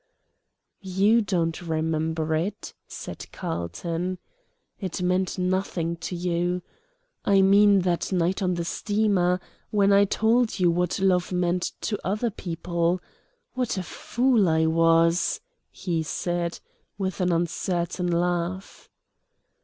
[0.81, 4.17] "YOU don't remember it," said Carlton.
[4.79, 6.63] "It meant nothing to you.
[7.23, 11.99] I mean that night on the steamer when I told you what love meant to
[12.03, 12.99] other people.
[13.53, 16.59] What a fool I was!" he said,
[16.97, 18.89] with an uncertain laugh.